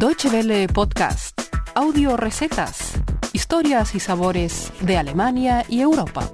[0.00, 1.38] Deutsche Welle Podcast,
[1.74, 2.94] audio recetas,
[3.34, 6.26] historias y sabores de Alemania y Europa.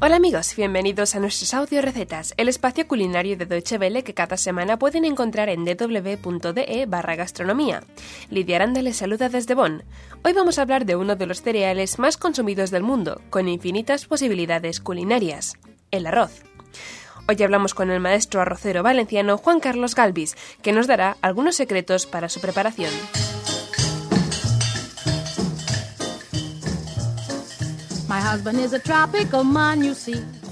[0.00, 4.36] Hola amigos, bienvenidos a nuestros audio recetas, el espacio culinario de Deutsche Welle que cada
[4.36, 7.82] semana pueden encontrar en www.de barra gastronomía.
[8.30, 9.82] Lidia Aranda les saluda desde Bonn.
[10.22, 14.06] Hoy vamos a hablar de uno de los cereales más consumidos del mundo, con infinitas
[14.06, 15.54] posibilidades culinarias,
[15.90, 16.51] el arroz.
[17.28, 22.06] Hoy hablamos con el maestro arrocero valenciano Juan Carlos Galvis, que nos dará algunos secretos
[22.06, 22.90] para su preparación.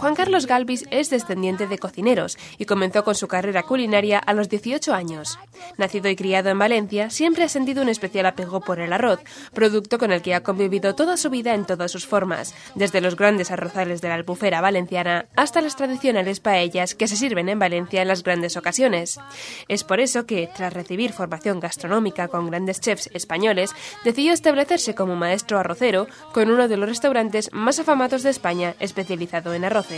[0.00, 4.48] Juan Carlos Galvis es descendiente de cocineros y comenzó con su carrera culinaria a los
[4.48, 5.38] 18 años.
[5.76, 9.20] Nacido y criado en Valencia, siempre ha sentido un especial apego por el arroz,
[9.52, 13.14] producto con el que ha convivido toda su vida en todas sus formas, desde los
[13.14, 18.00] grandes arrozales de la albufera valenciana hasta las tradicionales paellas que se sirven en Valencia
[18.00, 19.20] en las grandes ocasiones.
[19.68, 25.14] Es por eso que, tras recibir formación gastronómica con grandes chefs españoles, decidió establecerse como
[25.14, 29.89] maestro arrocero con uno de los restaurantes más afamados de España especializado en arroz.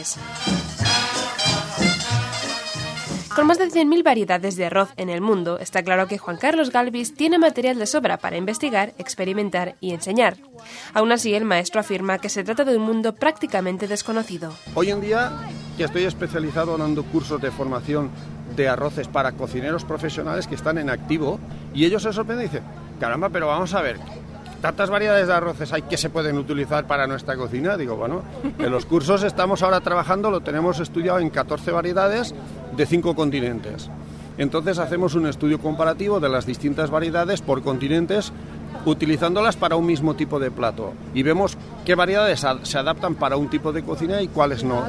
[3.35, 6.71] Con más de 100.000 variedades de arroz en el mundo, está claro que Juan Carlos
[6.71, 10.37] Galvis tiene material de sobra para investigar, experimentar y enseñar.
[10.93, 14.53] Aún así, el maestro afirma que se trata de un mundo prácticamente desconocido.
[14.75, 15.33] Hoy en día,
[15.77, 18.11] que estoy especializado dando cursos de formación
[18.55, 21.41] de arroces para cocineros profesionales que están en activo,
[21.73, 22.65] y ellos se sorprenden y dicen,
[23.01, 23.97] caramba, pero vamos a ver,
[24.63, 27.77] tantas variedades de arroces hay que se pueden utilizar para nuestra cocina.
[27.77, 28.23] Digo, bueno,
[28.59, 32.35] en los cursos estamos ahora trabajando, lo tenemos estudiado en 14 variedades
[32.75, 33.91] de 5 continentes.
[34.39, 38.33] Entonces hacemos un estudio comparativo de las distintas variedades por continentes
[38.87, 43.48] utilizándolas para un mismo tipo de plato y vemos qué variedades se adaptan para un
[43.48, 44.86] tipo de cocina y cuáles no.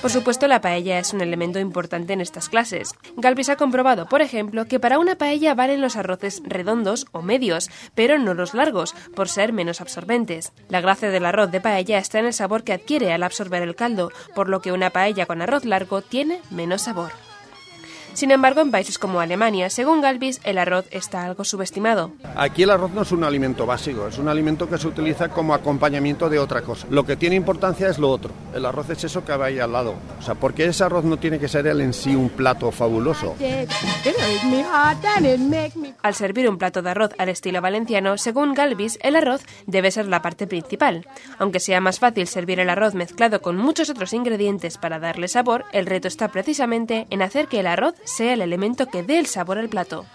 [0.00, 2.94] Por supuesto, la paella es un elemento importante en estas clases.
[3.16, 7.70] Galvis ha comprobado, por ejemplo, que para una paella valen los arroces redondos o medios,
[7.94, 10.52] pero no los largos, por ser menos absorbentes.
[10.68, 13.74] La gracia del arroz de paella está en el sabor que adquiere al absorber el
[13.74, 17.12] caldo, por lo que una paella con arroz largo tiene menos sabor.
[18.14, 22.12] Sin embargo, en países como Alemania, según Galvis, el arroz está algo subestimado.
[22.36, 25.54] Aquí el arroz no es un alimento básico, es un alimento que se utiliza como
[25.54, 26.86] acompañamiento de otra cosa.
[26.90, 28.32] Lo que tiene importancia es lo otro.
[28.54, 29.94] El arroz es eso que va ahí al lado.
[30.18, 33.36] O sea, porque ese arroz no tiene que ser él en sí un plato fabuloso.
[36.02, 40.06] Al servir un plato de arroz al estilo valenciano, según Galvis, el arroz debe ser
[40.06, 41.06] la parte principal.
[41.38, 45.64] Aunque sea más fácil servir el arroz mezclado con muchos otros ingredientes para darle sabor,
[45.72, 49.26] el reto está precisamente en hacer que el arroz sea el elemento que dé el
[49.26, 50.06] sabor al plato.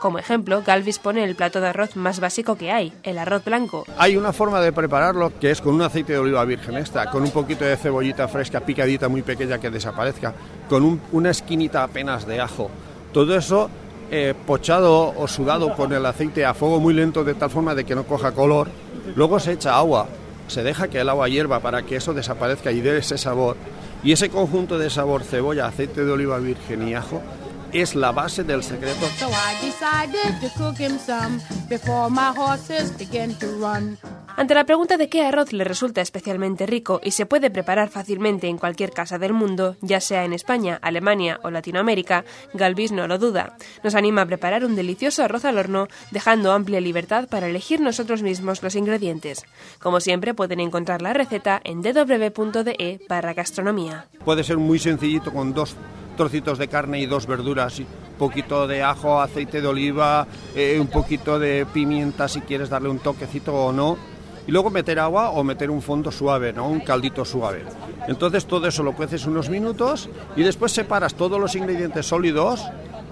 [0.00, 3.86] Como ejemplo, Galvis pone el plato de arroz más básico que hay, el arroz blanco.
[3.96, 7.22] Hay una forma de prepararlo que es con un aceite de oliva virgen extra, con
[7.22, 10.34] un poquito de cebollita fresca picadita muy pequeña que desaparezca,
[10.68, 12.70] con una esquinita apenas de ajo.
[13.12, 13.70] Todo eso
[14.10, 17.84] eh, pochado o sudado con el aceite a fuego muy lento de tal forma de
[17.84, 18.68] que no coja color.
[19.16, 20.06] Luego se echa agua,
[20.48, 23.56] se deja que el agua hierva para que eso desaparezca y dé ese sabor.
[24.02, 27.22] Y ese conjunto de sabor, cebolla, aceite de oliva virgen y ajo,
[27.72, 29.06] es la base del secreto.
[34.36, 38.48] Ante la pregunta de qué arroz le resulta especialmente rico y se puede preparar fácilmente
[38.48, 43.18] en cualquier casa del mundo, ya sea en España, Alemania o Latinoamérica, Galvis no lo
[43.18, 43.56] duda.
[43.84, 48.22] Nos anima a preparar un delicioso arroz al horno, dejando amplia libertad para elegir nosotros
[48.22, 49.44] mismos los ingredientes.
[49.80, 53.00] Como siempre, pueden encontrar la receta en www.de.
[54.24, 55.76] Puede ser muy sencillito con dos
[56.16, 57.86] trocitos de carne y dos verduras, un
[58.18, 62.98] poquito de ajo, aceite de oliva, eh, un poquito de pimienta si quieres darle un
[62.98, 64.13] toquecito o no
[64.46, 66.68] y luego meter agua o meter un fondo suave, ¿no?
[66.68, 67.64] un caldito suave.
[68.08, 72.62] Entonces todo eso lo cueces unos minutos y después separas todos los ingredientes sólidos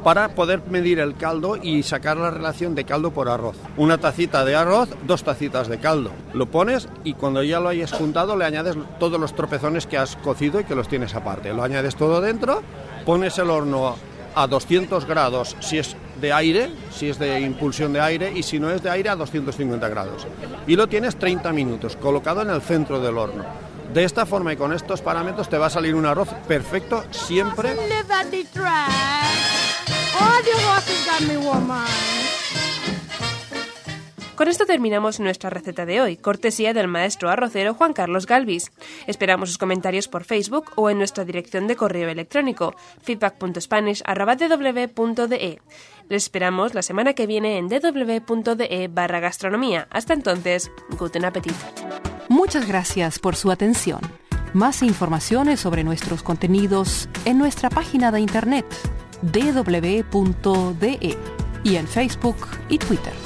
[0.03, 3.57] para poder medir el caldo y sacar la relación de caldo por arroz.
[3.77, 6.11] Una tacita de arroz, dos tacitas de caldo.
[6.35, 10.17] Lo pones y cuando ya lo hayas juntado le añades todos los tropezones que has
[10.17, 11.53] cocido y que los tienes aparte.
[11.53, 12.63] Lo añades todo dentro,
[13.07, 13.95] pones el horno
[14.35, 18.59] a 200 grados si es de aire, si es de impulsión de aire, y si
[18.59, 20.27] no es de aire a 250 grados.
[20.67, 23.45] Y lo tienes 30 minutos colocado en el centro del horno.
[23.93, 27.75] De esta forma y con estos parámetros te va a salir un arroz perfecto siempre.
[34.43, 38.73] Con esto terminamos nuestra receta de hoy, cortesía del maestro arrocero Juan Carlos Galvis.
[39.07, 45.63] Esperamos sus comentarios por Facebook o en nuestra dirección de correo electrónico feedback.spanish.de.
[46.09, 49.87] Les esperamos la semana que viene en www.de barra gastronomía.
[49.91, 51.55] Hasta entonces, guten appetit.
[52.29, 54.01] Muchas gracias por su atención.
[54.55, 58.67] Más informaciones sobre nuestros contenidos en nuestra página de internet
[59.23, 61.17] www.de
[61.63, 63.22] y en Facebook y Twitter.